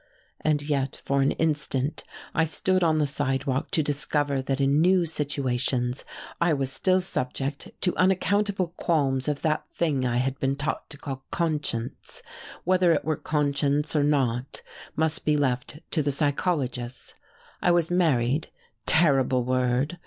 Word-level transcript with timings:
And 0.39 0.63
yet 0.63 0.99
for 1.05 1.21
an 1.21 1.33
instant 1.33 2.03
I 2.33 2.43
stood 2.43 2.83
on 2.83 2.97
the 2.97 3.05
sidewalk 3.05 3.69
to 3.69 3.83
discover 3.83 4.41
that 4.41 4.59
in 4.59 4.81
new 4.81 5.05
situations 5.05 6.03
I 6.41 6.53
was 6.53 6.71
still 6.71 6.99
subject 6.99 7.69
to 7.81 7.95
unaccountable 7.97 8.69
qualms 8.77 9.27
of 9.27 9.43
that 9.43 9.69
thing 9.69 10.03
I 10.03 10.17
had 10.17 10.39
been 10.39 10.55
taught 10.55 10.89
to 10.89 10.97
call 10.97 11.23
"conscience"; 11.29 12.23
whether 12.63 12.91
it 12.93 13.05
were 13.05 13.15
conscience 13.15 13.95
or 13.95 14.03
not 14.03 14.63
must 14.95 15.23
be 15.23 15.37
left 15.37 15.77
to 15.91 16.01
the 16.01 16.09
psychologists. 16.09 17.13
I 17.61 17.69
was 17.69 17.91
married 17.91 18.47
terrible 18.87 19.43
word! 19.43 19.99